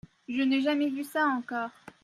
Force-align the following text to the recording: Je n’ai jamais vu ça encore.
Je 0.27 0.41
n’ai 0.41 0.63
jamais 0.63 0.89
vu 0.89 1.03
ça 1.03 1.27
encore. 1.27 1.69